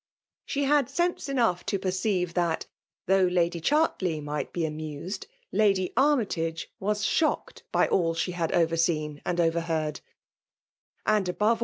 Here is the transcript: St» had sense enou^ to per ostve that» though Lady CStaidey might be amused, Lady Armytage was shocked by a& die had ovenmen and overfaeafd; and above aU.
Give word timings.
St» 0.47 0.65
had 0.65 0.89
sense 0.89 1.27
enou^ 1.27 1.63
to 1.65 1.77
per 1.77 1.89
ostve 1.89 2.33
that» 2.33 2.65
though 3.05 3.25
Lady 3.25 3.61
CStaidey 3.61 4.19
might 4.23 4.51
be 4.51 4.65
amused, 4.65 5.27
Lady 5.51 5.93
Armytage 5.95 6.71
was 6.79 7.03
shocked 7.05 7.61
by 7.71 7.85
a& 7.87 8.13
die 8.13 8.31
had 8.31 8.51
ovenmen 8.51 9.21
and 9.27 9.37
overfaeafd; 9.37 9.99
and 11.05 11.29
above 11.29 11.59
aU. 11.59 11.59